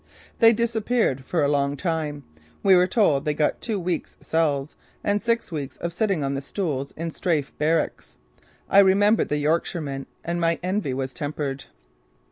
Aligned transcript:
They 0.39 0.51
disappeared 0.51 1.25
for 1.25 1.43
a 1.43 1.47
long 1.47 1.77
time. 1.77 2.23
We 2.63 2.75
were 2.75 2.87
told 2.87 3.23
they 3.23 3.35
got 3.35 3.61
two 3.61 3.79
weeks' 3.79 4.17
cells 4.19 4.75
and 5.03 5.21
six 5.21 5.51
weeks 5.51 5.77
of 5.77 5.93
sitting 5.93 6.23
on 6.23 6.33
the 6.33 6.41
stools 6.41 6.91
in 6.97 7.11
strafe 7.11 7.55
barracks. 7.59 8.17
I 8.67 8.79
remembered 8.79 9.29
the 9.29 9.37
Yorkshiremen 9.37 10.07
and 10.25 10.41
my 10.41 10.59
envy 10.63 10.95
was 10.95 11.13
tempered. 11.13 11.65